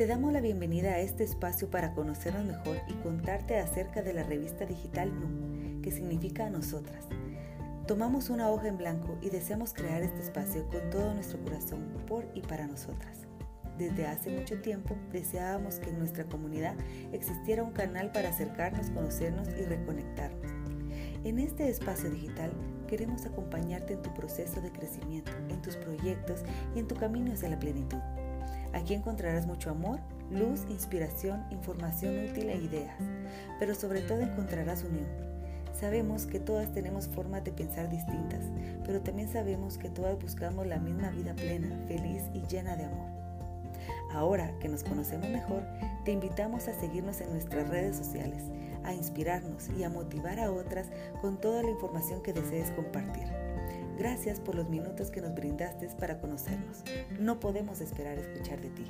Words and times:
Te 0.00 0.06
damos 0.06 0.32
la 0.32 0.40
bienvenida 0.40 0.92
a 0.92 1.00
este 1.00 1.24
espacio 1.24 1.68
para 1.68 1.92
conocernos 1.92 2.46
mejor 2.46 2.78
y 2.88 2.94
contarte 3.02 3.58
acerca 3.58 4.00
de 4.00 4.14
la 4.14 4.22
revista 4.22 4.64
digital 4.64 5.12
NU, 5.12 5.82
que 5.82 5.92
significa 5.92 6.48
nosotras. 6.48 7.04
Tomamos 7.86 8.30
una 8.30 8.48
hoja 8.48 8.68
en 8.68 8.78
blanco 8.78 9.18
y 9.20 9.28
deseamos 9.28 9.74
crear 9.74 10.00
este 10.00 10.22
espacio 10.22 10.66
con 10.68 10.88
todo 10.88 11.12
nuestro 11.12 11.38
corazón 11.44 11.86
por 12.06 12.24
y 12.34 12.40
para 12.40 12.66
nosotras. 12.66 13.26
Desde 13.76 14.06
hace 14.06 14.30
mucho 14.30 14.62
tiempo 14.62 14.96
deseábamos 15.12 15.74
que 15.74 15.90
en 15.90 15.98
nuestra 15.98 16.24
comunidad 16.24 16.76
existiera 17.12 17.62
un 17.62 17.72
canal 17.72 18.10
para 18.10 18.30
acercarnos, 18.30 18.88
conocernos 18.88 19.48
y 19.48 19.66
reconectarnos. 19.66 20.50
En 21.24 21.38
este 21.38 21.68
espacio 21.68 22.10
digital 22.10 22.52
queremos 22.88 23.26
acompañarte 23.26 23.92
en 23.92 24.00
tu 24.00 24.14
proceso 24.14 24.62
de 24.62 24.72
crecimiento, 24.72 25.32
en 25.50 25.60
tus 25.60 25.76
proyectos 25.76 26.40
y 26.74 26.78
en 26.78 26.88
tu 26.88 26.94
camino 26.94 27.34
hacia 27.34 27.50
la 27.50 27.58
plenitud. 27.58 27.98
Aquí 28.72 28.94
encontrarás 28.94 29.46
mucho 29.46 29.70
amor, 29.70 30.00
luz, 30.30 30.64
inspiración, 30.68 31.44
información 31.50 32.30
útil 32.30 32.48
e 32.50 32.56
ideas, 32.56 32.96
pero 33.58 33.74
sobre 33.74 34.00
todo 34.02 34.20
encontrarás 34.20 34.84
unión. 34.84 35.06
Sabemos 35.78 36.26
que 36.26 36.38
todas 36.38 36.72
tenemos 36.72 37.08
formas 37.08 37.42
de 37.42 37.52
pensar 37.52 37.88
distintas, 37.88 38.44
pero 38.84 39.00
también 39.00 39.28
sabemos 39.32 39.78
que 39.78 39.88
todas 39.88 40.20
buscamos 40.20 40.66
la 40.66 40.78
misma 40.78 41.10
vida 41.10 41.34
plena, 41.34 41.68
feliz 41.88 42.22
y 42.34 42.42
llena 42.46 42.76
de 42.76 42.84
amor. 42.84 43.08
Ahora 44.12 44.52
que 44.60 44.68
nos 44.68 44.84
conocemos 44.84 45.28
mejor, 45.28 45.62
te 46.04 46.12
invitamos 46.12 46.68
a 46.68 46.74
seguirnos 46.78 47.20
en 47.20 47.30
nuestras 47.30 47.68
redes 47.68 47.96
sociales, 47.96 48.42
a 48.84 48.92
inspirarnos 48.92 49.68
y 49.78 49.84
a 49.84 49.88
motivar 49.88 50.40
a 50.40 50.50
otras 50.50 50.88
con 51.20 51.40
toda 51.40 51.62
la 51.62 51.70
información 51.70 52.22
que 52.22 52.32
desees 52.32 52.70
compartir. 52.72 53.39
Gracias 54.00 54.40
por 54.40 54.54
los 54.54 54.70
minutos 54.70 55.10
que 55.10 55.20
nos 55.20 55.34
brindaste 55.34 55.86
para 56.00 56.18
conocernos. 56.18 56.78
No 57.18 57.38
podemos 57.38 57.82
esperar 57.82 58.16
escuchar 58.16 58.58
de 58.62 58.70
ti. 58.70 58.86